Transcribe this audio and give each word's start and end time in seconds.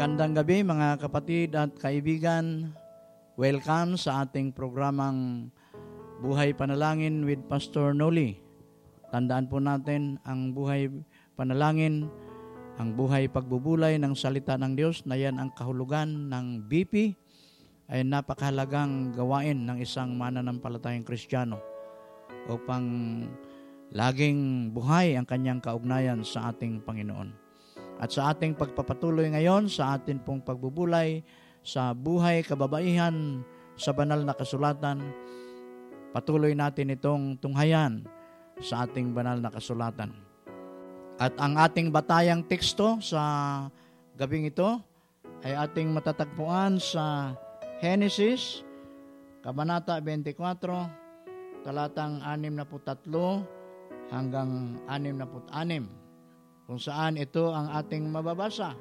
Magandang 0.00 0.32
gabi 0.32 0.64
mga 0.64 0.96
kapatid 0.96 1.52
at 1.52 1.76
kaibigan. 1.76 2.72
Welcome 3.36 4.00
sa 4.00 4.24
ating 4.24 4.48
programang 4.56 5.52
Buhay 6.24 6.56
Panalangin 6.56 7.28
with 7.28 7.44
Pastor 7.52 7.92
Noli. 7.92 8.40
Tandaan 9.12 9.52
po 9.52 9.60
natin 9.60 10.16
ang 10.24 10.56
buhay 10.56 10.88
panalangin, 11.36 12.08
ang 12.80 12.96
buhay 12.96 13.28
pagbubulay 13.28 14.00
ng 14.00 14.16
salita 14.16 14.56
ng 14.56 14.72
Diyos 14.72 15.04
na 15.04 15.20
yan 15.20 15.36
ang 15.36 15.52
kahulugan 15.52 16.32
ng 16.32 16.64
BP 16.64 17.12
ay 17.92 18.00
napakahalagang 18.00 19.12
gawain 19.12 19.68
ng 19.68 19.84
isang 19.84 20.16
mananampalatayang 20.16 21.04
Kristiyano 21.04 21.60
upang 22.48 22.88
laging 23.92 24.72
buhay 24.72 25.20
ang 25.20 25.28
kanyang 25.28 25.60
kaugnayan 25.60 26.24
sa 26.24 26.48
ating 26.48 26.80
Panginoon. 26.88 27.49
At 28.00 28.16
sa 28.16 28.32
ating 28.32 28.56
pagpapatuloy 28.56 29.28
ngayon 29.28 29.68
sa 29.68 30.00
atin 30.00 30.24
pong 30.24 30.40
pagbubulay 30.40 31.20
sa 31.60 31.92
buhay 31.92 32.40
kababaihan 32.40 33.44
sa 33.76 33.92
banal 33.92 34.24
na 34.24 34.32
kasulatan, 34.32 35.04
patuloy 36.16 36.56
natin 36.56 36.96
itong 36.96 37.36
tunghayan 37.36 38.08
sa 38.56 38.88
ating 38.88 39.12
banal 39.12 39.36
na 39.36 39.52
kasulatan. 39.52 40.16
At 41.20 41.36
ang 41.36 41.60
ating 41.60 41.92
batayang 41.92 42.48
teksto 42.48 42.96
sa 43.04 43.20
gabing 44.16 44.48
ito 44.48 44.80
ay 45.44 45.52
ating 45.52 45.92
matatagpuan 45.92 46.80
sa 46.80 47.36
Genesis, 47.84 48.64
Kabanata 49.44 50.00
24, 50.00 51.64
talatang 51.64 52.20
63 52.24 54.12
hanggang 54.12 54.80
66 54.88 55.99
kung 56.70 56.78
saan 56.78 57.18
ito 57.18 57.50
ang 57.50 57.66
ating 57.82 58.06
mababasa. 58.06 58.78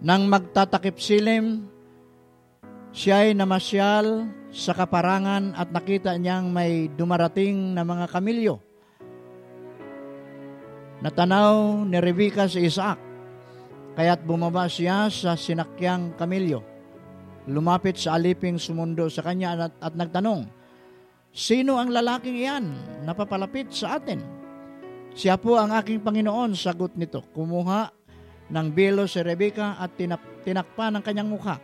Nang 0.00 0.24
magtatakip 0.24 0.96
silim, 0.96 1.68
siya 2.96 3.28
ay 3.28 3.36
namasyal 3.36 4.24
sa 4.48 4.72
kaparangan 4.72 5.52
at 5.52 5.68
nakita 5.68 6.16
niyang 6.16 6.48
may 6.48 6.88
dumarating 6.88 7.76
na 7.76 7.84
mga 7.84 8.08
kamilyo. 8.08 8.56
Natanaw 11.04 11.84
ni 11.84 12.00
Rebecca 12.00 12.48
si 12.48 12.64
Isaac, 12.64 12.96
kaya't 14.00 14.24
bumaba 14.24 14.64
siya 14.64 15.12
sa 15.12 15.36
sinakyang 15.36 16.16
kamilyo. 16.16 16.64
Lumapit 17.52 18.00
sa 18.00 18.16
aliping 18.16 18.56
sumundo 18.56 19.12
sa 19.12 19.20
kanya 19.20 19.68
at, 19.68 19.76
at 19.76 19.92
nagtanong, 19.92 20.48
Sino 21.36 21.76
ang 21.76 21.92
lalaking 21.92 22.40
iyan 22.40 22.64
na 23.04 23.12
papalapit 23.12 23.68
sa 23.68 24.00
atin? 24.00 24.38
Siya 25.18 25.34
po 25.34 25.58
ang 25.58 25.74
aking 25.74 25.98
Panginoon, 26.06 26.54
sagot 26.54 26.94
nito. 26.94 27.26
Kumuha 27.34 27.90
ng 28.54 28.68
bilo 28.70 29.02
si 29.10 29.18
Rebecca 29.18 29.74
at 29.74 29.98
tinap, 29.98 30.22
tinakpa 30.46 30.94
ng 30.94 31.02
kanyang 31.02 31.26
mukha. 31.26 31.58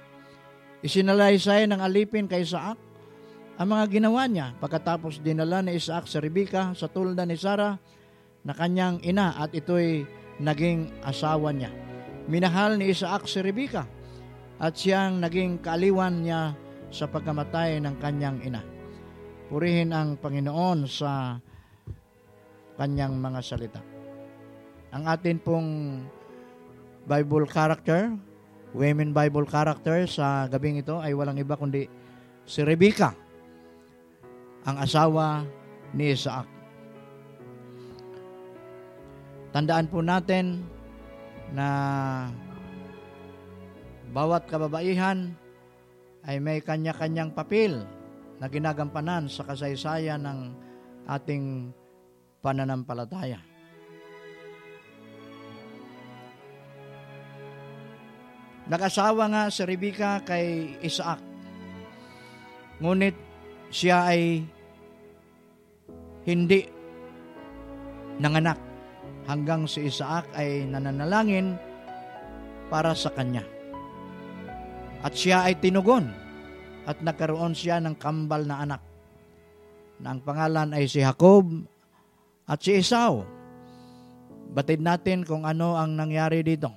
Isinalaysay 0.82 1.70
ng 1.70 1.78
alipin 1.78 2.26
kay 2.26 2.42
Isaac 2.42 2.74
ang 3.54 3.68
mga 3.70 3.84
ginawa 3.94 4.26
niya. 4.26 4.58
Pagkatapos 4.58 5.22
dinala 5.22 5.62
ni 5.62 5.78
Isaac 5.78 6.10
si 6.10 6.18
Rebecca 6.18 6.74
sa 6.74 6.90
tulda 6.90 7.22
ni 7.22 7.38
Sarah 7.38 7.78
na 8.42 8.58
kanyang 8.58 8.98
ina 9.06 9.38
at 9.38 9.54
ito'y 9.54 10.02
naging 10.42 10.90
asawa 11.06 11.54
niya. 11.54 11.70
Minahal 12.26 12.74
ni 12.74 12.90
Isaac 12.90 13.30
si 13.30 13.38
Rebecca 13.38 13.86
at 14.58 14.74
siyang 14.74 15.22
naging 15.22 15.62
kaaliwan 15.62 16.26
niya 16.26 16.58
sa 16.90 17.06
pagkamatay 17.06 17.78
ng 17.78 18.02
kanyang 18.02 18.42
ina. 18.42 18.66
Purihin 19.46 19.94
ang 19.94 20.18
Panginoon 20.18 20.90
sa 20.90 21.38
kanyang 22.74 23.14
mga 23.18 23.40
salita. 23.40 23.82
Ang 24.94 25.04
atin 25.10 25.38
pong 25.42 25.70
Bible 27.04 27.46
character, 27.50 28.14
women 28.74 29.10
Bible 29.14 29.46
character 29.46 30.06
sa 30.06 30.46
gabing 30.46 30.78
ito 30.78 30.98
ay 30.98 31.14
walang 31.14 31.38
iba 31.38 31.58
kundi 31.58 31.86
si 32.46 32.60
Rebecca, 32.62 33.14
ang 34.64 34.76
asawa 34.80 35.44
ni 35.92 36.14
Isaac. 36.14 36.48
Tandaan 39.54 39.86
po 39.86 40.02
natin 40.02 40.66
na 41.54 41.68
bawat 44.10 44.50
kababaihan 44.50 45.30
ay 46.26 46.42
may 46.42 46.58
kanya-kanyang 46.58 47.30
papel 47.30 47.86
na 48.42 48.50
ginagampanan 48.50 49.30
sa 49.30 49.46
kasaysayan 49.46 50.26
ng 50.26 50.40
ating 51.06 51.70
pananampalataya. 52.44 53.40
Nakasawa 58.68 59.24
nga 59.32 59.42
si 59.48 59.64
Rebecca 59.64 60.20
kay 60.20 60.76
Isaac. 60.84 61.20
Ngunit 62.84 63.16
siya 63.72 64.12
ay 64.12 64.44
hindi 66.28 66.60
nanganak 68.20 68.60
hanggang 69.24 69.64
si 69.64 69.88
Isaac 69.88 70.28
ay 70.36 70.68
nananalangin 70.68 71.56
para 72.68 72.92
sa 72.92 73.12
kanya. 73.12 73.44
At 75.04 75.12
siya 75.12 75.48
ay 75.48 75.60
tinugon 75.60 76.08
at 76.88 77.00
nagkaroon 77.00 77.52
siya 77.52 77.80
ng 77.80 77.96
kambal 78.00 78.48
na 78.48 78.64
anak 78.64 78.82
na 80.00 80.16
ang 80.16 80.20
pangalan 80.24 80.72
ay 80.72 80.88
si 80.88 81.04
Jacob 81.04 81.44
at 82.44 82.60
si 82.60 82.76
Esau. 82.76 83.24
Batid 84.54 84.84
natin 84.84 85.26
kung 85.26 85.42
ano 85.42 85.74
ang 85.74 85.96
nangyari 85.98 86.44
dito. 86.46 86.70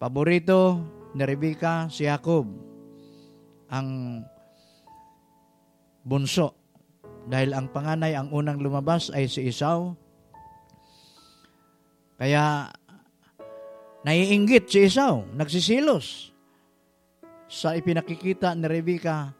Paborito 0.00 0.80
ni 1.14 1.22
Rebecca 1.22 1.86
si 1.92 2.08
Jacob, 2.08 2.48
ang 3.70 4.20
bunso. 6.02 6.58
Dahil 7.22 7.54
ang 7.54 7.70
panganay, 7.70 8.18
ang 8.18 8.34
unang 8.34 8.58
lumabas 8.58 9.14
ay 9.14 9.30
si 9.30 9.46
Esau. 9.46 9.94
Kaya 12.18 12.70
naiinggit 14.02 14.66
si 14.66 14.90
Esau, 14.90 15.22
nagsisilos 15.38 16.34
sa 17.46 17.76
ipinakikita 17.76 18.56
ni 18.56 18.66
Rebecca 18.66 19.30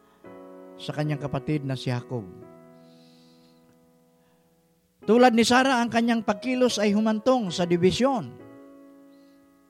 sa 0.77 0.93
kanyang 0.93 1.25
kapatid 1.25 1.65
na 1.65 1.75
si 1.75 1.91
Jacob. 1.91 2.52
Tulad 5.03 5.35
ni 5.35 5.43
Sarah, 5.43 5.83
ang 5.83 5.91
kanyang 5.91 6.23
pagkilos 6.23 6.79
ay 6.79 6.95
humantong 6.95 7.51
sa 7.51 7.67
dibisyon. 7.67 8.31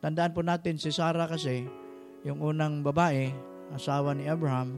Tandaan 0.05 0.37
po 0.37 0.45
natin 0.45 0.77
si 0.77 0.93
Sarah 0.93 1.25
kasi, 1.25 1.65
yung 2.21 2.45
unang 2.45 2.85
babae, 2.85 3.33
asawa 3.73 4.13
ni 4.13 4.29
Abraham, 4.29 4.77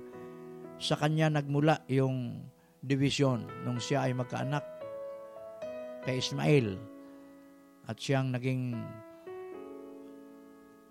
sa 0.78 0.94
kanya 0.94 1.26
nagmula 1.26 1.82
yung 1.90 2.38
division 2.78 3.42
nung 3.66 3.82
siya 3.82 4.06
ay 4.06 4.14
magkaanak 4.14 4.62
kay 6.06 6.22
Ismael 6.22 6.78
at 7.90 7.96
siyang 7.98 8.30
naging 8.30 8.78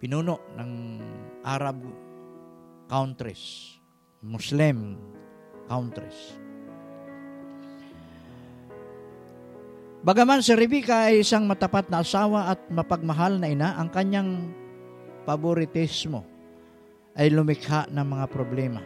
pinuno 0.03 0.44
ng 0.59 0.72
Arab 1.47 1.80
countries, 2.91 3.80
Muslim 4.19 5.00
countries. 5.72 6.35
Bagaman 10.03 10.43
si 10.43 10.51
Rebecca 10.51 11.07
ay 11.07 11.23
isang 11.23 11.47
matapat 11.47 11.87
na 11.87 12.03
asawa 12.03 12.51
at 12.51 12.59
mapagmahal 12.67 13.39
na 13.39 13.47
ina, 13.47 13.79
ang 13.79 13.87
kanyang 13.87 14.51
paboritismo 15.23 16.27
ay 17.15 17.31
lumikha 17.31 17.87
ng 17.87 18.03
mga 18.03 18.27
problema. 18.27 18.83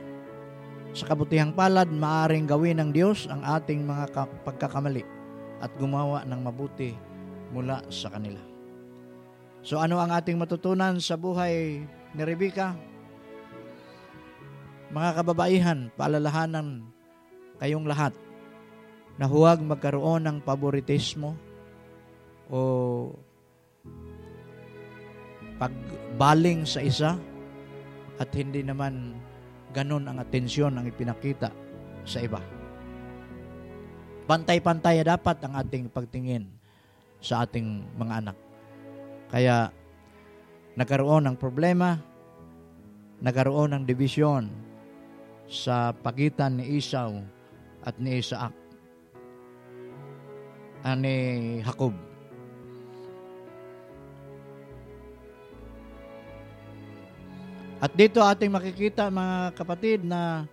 Sa 0.93 1.09
kabutihang 1.09 1.57
palad, 1.57 1.89
maaring 1.89 2.45
gawin 2.45 2.77
ng 2.77 2.89
Diyos 2.93 3.25
ang 3.33 3.41
ating 3.41 3.81
mga 3.81 4.13
pagkakamali 4.45 5.01
at 5.57 5.73
gumawa 5.81 6.21
ng 6.21 6.37
mabuti 6.37 6.93
mula 7.49 7.81
sa 7.89 8.13
kanila. 8.13 8.37
So 9.65 9.81
ano 9.81 9.97
ang 9.97 10.13
ating 10.13 10.37
matutunan 10.37 11.01
sa 11.01 11.17
buhay 11.17 11.81
ni 12.13 12.21
Rebecca? 12.21 12.77
Mga 14.93 15.09
kababaihan, 15.17 15.79
paalalahanan 15.97 16.85
kayong 17.57 17.89
lahat 17.89 18.13
na 19.17 19.25
huwag 19.25 19.65
magkaroon 19.65 20.29
ng 20.29 20.37
paboritismo 20.45 21.33
o 22.53 22.59
pagbaling 25.57 26.69
sa 26.69 26.85
isa 26.85 27.17
at 28.21 28.29
hindi 28.37 28.61
naman 28.61 29.17
ganun 29.73 30.05
ang 30.05 30.21
atensyon 30.21 30.77
ang 30.77 30.85
ipinakita 30.85 31.49
sa 32.05 32.21
iba. 32.21 32.39
Pantay-pantay 34.29 35.01
dapat 35.01 35.41
ang 35.43 35.53
ating 35.57 35.89
pagtingin 35.89 36.45
sa 37.17 37.43
ating 37.43 37.83
mga 37.97 38.13
anak. 38.21 38.37
Kaya 39.33 39.73
nagkaroon 40.77 41.25
ng 41.25 41.37
problema, 41.41 41.97
nagkaroon 43.17 43.73
ng 43.73 43.83
division 43.83 44.45
sa 45.49 45.89
pagitan 45.89 46.61
ni 46.61 46.77
Esau 46.77 47.23
at 47.81 47.97
ni 47.97 48.19
Isaac 48.19 48.66
ani 50.87 51.15
Jacob. 51.67 51.91
At 57.77 57.93
dito 57.93 58.23
ating 58.23 58.49
makikita 58.49 59.11
mga 59.13 59.53
kapatid 59.53 60.01
na 60.01 60.49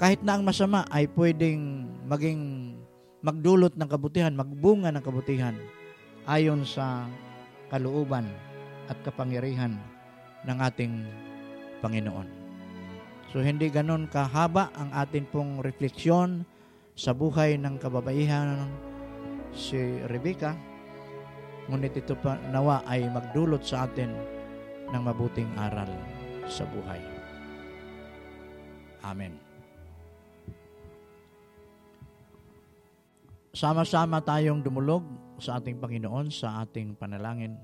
kahit 0.00 0.24
na 0.24 0.40
ang 0.40 0.42
masama 0.46 0.88
ay 0.88 1.04
pwedeng 1.12 1.84
maging 2.08 2.72
magdulot 3.20 3.76
ng 3.76 3.84
kabutihan, 3.84 4.32
magbunga 4.32 4.88
ng 4.88 5.04
kabutihan 5.04 5.52
ayon 6.24 6.64
sa 6.64 7.04
kalooban 7.68 8.24
at 8.88 8.96
kapangyarihan 9.04 9.76
ng 10.48 10.58
ating 10.64 11.04
Panginoon. 11.84 12.24
So 13.28 13.44
hindi 13.44 13.68
ganon 13.68 14.08
kahaba 14.08 14.72
ang 14.72 14.88
atin 14.96 15.28
pong 15.28 15.60
refleksyon 15.60 16.48
sa 17.00 17.16
buhay 17.16 17.56
ng 17.56 17.80
kababaihan 17.80 18.68
si 19.56 19.80
Rebecca 20.04 20.52
Ngunit 21.70 21.94
ito 22.02 22.18
pa 22.18 22.34
nawa 22.50 22.82
ay 22.82 23.06
magdulot 23.06 23.62
sa 23.62 23.86
atin 23.86 24.10
ng 24.90 25.02
mabuting 25.06 25.46
aral 25.54 25.86
sa 26.50 26.66
buhay. 26.66 26.98
Amen. 29.06 29.38
Sama-sama 33.54 34.18
tayong 34.18 34.66
dumulog 34.66 35.06
sa 35.38 35.62
ating 35.62 35.78
Panginoon 35.78 36.34
sa 36.34 36.66
ating 36.66 36.98
panalangin. 36.98 37.54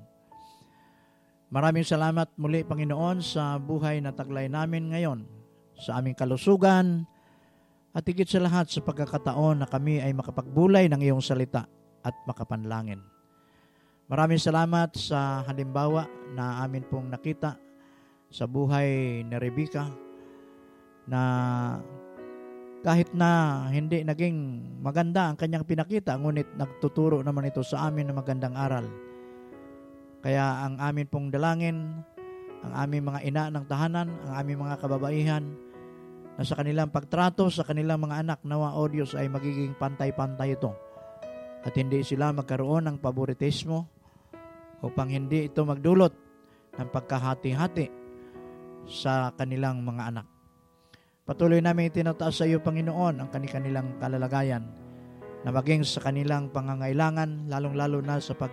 Maraming 1.51 1.83
salamat 1.83 2.31
muli 2.39 2.63
Panginoon 2.63 3.19
sa 3.19 3.59
buhay 3.59 3.99
na 3.99 4.15
taglay 4.15 4.47
namin 4.47 4.95
ngayon, 4.95 5.27
sa 5.83 5.99
aming 5.99 6.15
kalusugan, 6.15 7.11
at 7.97 8.05
higit 8.05 8.29
sa 8.29 8.45
lahat 8.45 8.69
sa 8.69 8.85
pagkakataon 8.85 9.65
na 9.65 9.67
kami 9.67 10.05
ay 10.05 10.13
makapagbulay 10.13 10.85
ng 10.93 11.01
iyong 11.01 11.25
salita 11.25 11.65
at 12.05 12.13
makapanlangin. 12.29 13.01
Maraming 14.13 14.37
salamat 14.37 14.93
sa 15.01 15.41
halimbawa 15.49 16.05
na 16.37 16.61
amin 16.61 16.85
pong 16.85 17.09
nakita 17.09 17.57
sa 18.29 18.45
buhay 18.45 19.25
ni 19.25 19.35
Rebecca 19.41 19.89
na 21.09 21.23
kahit 22.85 23.11
na 23.17 23.65
hindi 23.73 24.05
naging 24.05 24.37
maganda 24.85 25.33
ang 25.33 25.41
kanyang 25.41 25.65
pinakita, 25.67 26.15
ngunit 26.21 26.53
nagtuturo 26.55 27.25
naman 27.25 27.49
ito 27.49 27.65
sa 27.65 27.89
amin 27.89 28.13
ng 28.13 28.19
magandang 28.21 28.55
aral. 28.55 28.87
Kaya 30.21 30.69
ang 30.69 30.79
amin 30.79 31.09
pong 31.09 31.33
dalangin, 31.33 32.05
ang 32.63 32.73
aming 32.77 33.09
mga 33.09 33.21
ina 33.27 33.45
ng 33.51 33.65
tahanan, 33.67 34.13
ang 34.29 34.33
aming 34.39 34.59
mga 34.63 34.77
kababaihan, 34.85 35.43
na 36.37 36.45
sa 36.45 36.55
kanilang 36.55 36.93
pagtrato 36.93 37.49
sa 37.49 37.65
kanilang 37.65 38.05
mga 38.05 38.21
anak, 38.21 38.39
nawa 38.45 38.77
o 38.77 38.85
Diyos 38.87 39.17
ay 39.17 39.33
magiging 39.33 39.73
pantay-pantay 39.81 40.53
ito. 40.53 40.73
At 41.65 41.73
hindi 41.75 42.05
sila 42.05 42.31
magkaroon 42.37 42.87
ng 42.87 42.97
paboritismo, 43.01 43.97
upang 44.85 45.09
hindi 45.09 45.49
ito 45.49 45.65
magdulot 45.65 46.13
ng 46.77 46.89
pagkahati-hati 46.93 47.87
sa 48.85 49.33
kanilang 49.35 49.81
mga 49.81 50.03
anak. 50.13 50.27
Patuloy 51.27 51.59
namin 51.59 51.91
itinataas 51.91 52.39
sa 52.39 52.47
iyo, 52.47 52.63
Panginoon, 52.63 53.19
ang 53.19 53.29
kanilang 53.33 53.99
kalalagayan 53.99 54.63
na 55.43 55.51
maging 55.51 55.83
sa 55.83 56.05
kanilang 56.05 56.55
pangangailangan, 56.55 57.51
lalong-lalo 57.51 57.99
na 57.99 58.23
sa 58.23 58.39
pag 58.39 58.53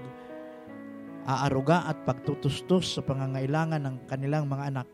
aaruga 1.24 1.88
at 1.88 2.02
pagtutustos 2.04 2.98
sa 2.98 3.02
pangangailangan 3.06 3.80
ng 3.80 3.96
kanilang 4.10 4.50
mga 4.50 4.64
anak 4.74 4.88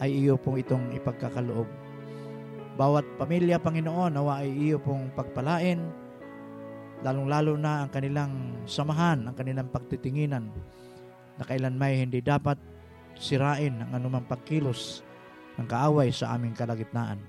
ay 0.00 0.22
iyo 0.24 0.40
pong 0.40 0.62
itong 0.62 0.94
ipagkakaloob. 0.96 1.89
Bawat 2.80 3.04
pamilya, 3.20 3.60
Panginoon, 3.60 4.16
nawa 4.16 4.40
ay 4.40 4.56
iyo 4.56 4.80
pong 4.80 5.12
pagpalain, 5.12 5.84
lalong-lalo 7.04 7.52
na 7.60 7.84
ang 7.84 7.92
kanilang 7.92 8.64
samahan, 8.64 9.20
ang 9.28 9.36
kanilang 9.36 9.68
pagtitinginan 9.68 10.48
na 11.36 11.44
kailan 11.44 11.76
may 11.76 12.00
hindi 12.00 12.24
dapat 12.24 12.56
sirain 13.20 13.84
ang 13.84 14.00
anumang 14.00 14.24
pagkilos 14.24 15.04
ng 15.60 15.68
kaaway 15.68 16.08
sa 16.08 16.32
aming 16.32 16.56
kalagitnaan. 16.56 17.20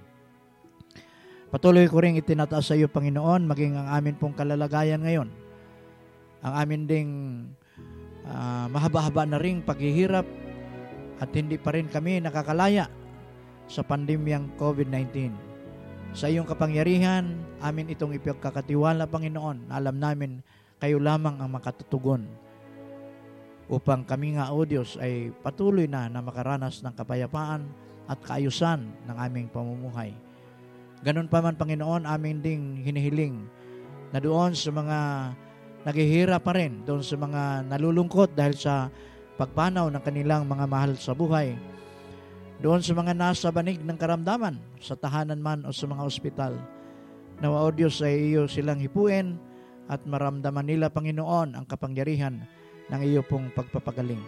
Patuloy 1.52 1.84
ko 1.92 2.00
rin 2.00 2.16
itinataas 2.16 2.72
sa 2.72 2.80
iyo, 2.80 2.88
Panginoon, 2.88 3.44
maging 3.44 3.76
ang 3.76 3.92
amin 3.92 4.16
pong 4.16 4.40
kalalagayan 4.40 5.04
ngayon. 5.04 5.28
Ang 6.48 6.54
amin 6.56 6.82
ding 6.88 7.10
uh, 8.24 8.72
mahaba-haba 8.72 9.28
na 9.28 9.36
ring 9.36 9.60
paghihirap 9.68 10.24
at 11.20 11.28
hindi 11.36 11.60
pa 11.60 11.76
rin 11.76 11.92
kami 11.92 12.24
nakakalaya 12.24 12.88
sa 13.68 13.82
pandemyang 13.86 14.54
COVID-19. 14.58 15.34
Sa 16.12 16.28
iyong 16.28 16.48
kapangyarihan, 16.48 17.40
amin 17.64 17.92
itong 17.92 18.16
ipagkakatiwala, 18.16 19.08
Panginoon. 19.08 19.72
Alam 19.72 19.96
namin, 19.96 20.32
kayo 20.82 21.00
lamang 21.00 21.40
ang 21.40 21.50
makatutugon 21.54 22.28
upang 23.72 24.04
kami 24.04 24.36
nga, 24.36 24.52
O 24.52 24.68
Diyos, 24.68 25.00
ay 25.00 25.32
patuloy 25.40 25.88
na 25.88 26.12
na 26.12 26.20
makaranas 26.20 26.84
ng 26.84 26.92
kapayapaan 26.92 27.64
at 28.12 28.20
kaayusan 28.20 28.84
ng 29.08 29.16
aming 29.16 29.48
pamumuhay. 29.48 30.12
Ganun 31.02 31.32
pa 31.32 31.40
man, 31.40 31.56
Panginoon, 31.56 32.04
amin 32.04 32.44
ding 32.44 32.84
hinihiling 32.84 33.48
na 34.12 34.20
doon 34.20 34.52
sa 34.52 34.70
mga 34.76 35.00
naghihira 35.88 36.38
pa 36.44 36.52
rin, 36.54 36.84
doon 36.84 37.02
sa 37.02 37.16
mga 37.16 37.72
nalulungkot 37.72 38.36
dahil 38.36 38.54
sa 38.54 38.92
pagpanaw 39.40 39.88
ng 39.88 40.04
kanilang 40.04 40.44
mga 40.46 40.66
mahal 40.68 40.92
sa 41.00 41.16
buhay, 41.16 41.56
doon 42.62 42.86
sa 42.86 42.94
mga 42.94 43.18
nasa 43.18 43.50
banig 43.50 43.82
ng 43.82 43.98
karamdaman, 43.98 44.62
sa 44.78 44.94
tahanan 44.94 45.42
man 45.42 45.66
o 45.66 45.74
sa 45.74 45.90
mga 45.90 46.06
ospital. 46.06 46.54
Nawa 47.42 47.66
o 47.66 47.70
Diyos 47.74 47.98
ay 48.06 48.38
iyo 48.38 48.46
silang 48.46 48.78
hipuin 48.78 49.34
at 49.90 50.06
maramdaman 50.06 50.70
nila, 50.70 50.94
Panginoon, 50.94 51.58
ang 51.58 51.66
kapangyarihan 51.66 52.46
ng 52.94 53.02
iyo 53.02 53.26
pong 53.26 53.50
pagpapagaling. 53.58 54.22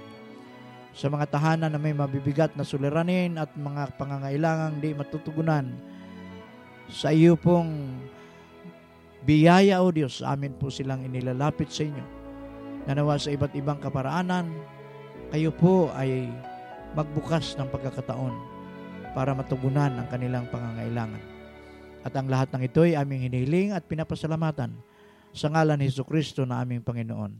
Sa 0.97 1.13
mga 1.13 1.29
tahanan 1.29 1.73
na 1.73 1.81
may 1.81 1.93
mabibigat 1.93 2.57
na 2.57 2.65
suliranin 2.65 3.37
at 3.37 3.53
mga 3.53 4.01
pangangailangang 4.01 4.81
di 4.81 4.97
matutugunan, 4.97 5.69
sa 6.89 7.13
iyo 7.13 7.37
pong 7.37 8.01
biyaya 9.29 9.77
o 9.85 9.93
Diyos, 9.93 10.25
amin 10.25 10.57
po 10.57 10.73
silang 10.73 11.05
inilalapit 11.05 11.69
sa 11.69 11.85
inyo. 11.85 12.05
Nanawa 12.89 13.21
sa 13.21 13.29
iba't 13.29 13.53
ibang 13.53 13.77
kaparaanan, 13.77 14.49
kayo 15.29 15.53
po 15.53 15.93
ay 15.93 16.27
magbukas 16.93 17.57
ng 17.57 17.67
pagkakataon 17.69 18.33
para 19.13 19.37
matugunan 19.37 19.93
ang 19.93 20.07
kanilang 20.09 20.49
pangangailangan. 20.49 21.21
At 22.03 22.13
ang 22.17 22.27
lahat 22.27 22.51
ng 22.53 22.63
ito 22.65 22.83
ay 22.83 22.97
aming 22.97 23.29
hinihiling 23.29 23.69
at 23.71 23.85
pinapasalamatan 23.85 24.75
sa 25.33 25.47
ngalan 25.49 25.81
ni 25.81 25.89
Hesus 25.89 26.05
Kristo 26.05 26.45
na 26.45 26.61
aming 26.61 26.85
Panginoon. 26.85 27.31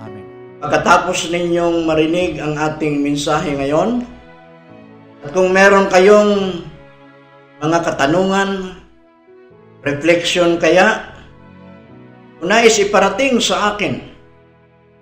Amen. 0.00 0.26
Pagkatapos 0.60 1.32
ninyong 1.32 1.84
marinig 1.88 2.36
ang 2.40 2.56
ating 2.56 3.00
mensahe 3.00 3.56
ngayon, 3.56 4.04
at 5.20 5.30
kung 5.36 5.52
meron 5.52 5.88
kayong 5.92 6.64
mga 7.60 7.78
katanungan, 7.84 8.80
reflection 9.84 10.56
kaya, 10.56 11.12
unais 12.40 12.76
iparating 12.80 13.36
sa 13.40 13.72
akin, 13.72 14.00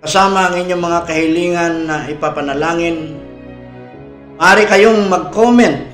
kasama 0.03 0.51
ang 0.51 0.67
inyong 0.67 0.83
mga 0.83 1.01
kahilingan 1.07 1.75
na 1.87 1.97
ipapanalangin 2.11 3.28
Maaari 4.39 4.71
kayong 4.71 5.11
mag-comment 5.11 5.91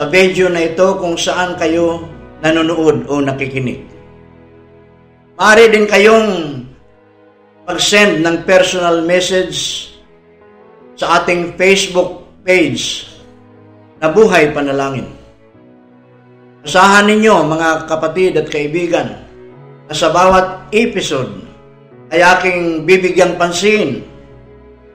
sa 0.00 0.08
video 0.08 0.48
na 0.48 0.64
ito 0.64 0.96
kung 0.96 1.20
saan 1.20 1.52
kayo 1.60 2.08
nanonood 2.40 3.04
o 3.12 3.20
nakikinig. 3.20 3.84
Maaari 5.36 5.68
din 5.68 5.84
kayong 5.84 6.28
mag-send 7.68 8.24
ng 8.24 8.48
personal 8.48 9.04
message 9.04 9.92
sa 10.96 11.20
ating 11.20 11.60
Facebook 11.60 12.24
page 12.40 13.04
na 14.00 14.08
Buhay 14.08 14.56
Panalangin. 14.56 15.12
Asahan 16.64 17.04
ninyo 17.04 17.44
mga 17.44 17.84
kapatid 17.84 18.40
at 18.40 18.48
kaibigan 18.48 19.28
na 19.84 19.92
sa 19.92 20.08
bawat 20.08 20.72
episode 20.72 21.36
ay 22.08 22.24
aking 22.24 22.88
bibigyang 22.88 23.36
pansin 23.36 24.00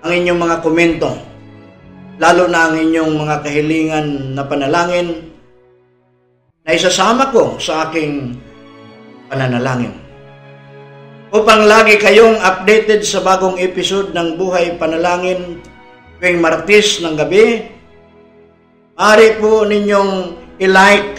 ang 0.02 0.10
inyong 0.10 0.42
mga 0.42 0.58
komento 0.66 1.30
lalo 2.20 2.52
na 2.52 2.68
ang 2.68 2.76
inyong 2.76 3.16
mga 3.16 3.36
kahilingan 3.48 4.08
na 4.36 4.44
panalangin 4.44 5.32
na 6.68 6.76
isasama 6.76 7.32
ko 7.32 7.56
sa 7.56 7.88
aking 7.88 8.36
pananalangin. 9.32 9.96
Upang 11.32 11.64
lagi 11.64 11.96
kayong 11.96 12.44
updated 12.44 13.08
sa 13.08 13.24
bagong 13.24 13.56
episode 13.56 14.12
ng 14.12 14.36
Buhay 14.36 14.76
Panalangin 14.76 15.64
tuwing 16.20 16.44
Martis 16.44 17.00
ng 17.00 17.16
gabi, 17.16 17.72
maaari 19.00 19.40
po 19.40 19.64
ninyong 19.64 20.36
i-like 20.60 21.16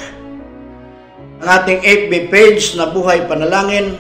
ang 1.41 1.49
ating 1.49 1.81
FB 1.81 2.13
page 2.29 2.77
na 2.77 2.93
Buhay 2.93 3.25
Panalangin, 3.25 3.97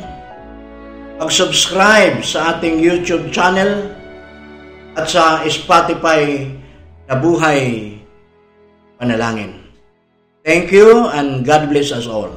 mag-subscribe 1.16 2.20
sa 2.20 2.52
ating 2.52 2.76
YouTube 2.76 3.32
channel 3.32 3.88
at 5.00 5.08
sa 5.08 5.40
Spotify 5.48 6.44
na 7.10 7.18
buhay 7.18 7.98
panalangin. 9.02 9.58
Thank 10.46 10.70
you 10.70 11.10
and 11.10 11.42
God 11.42 11.66
bless 11.66 11.90
us 11.90 12.06
all. 12.06 12.30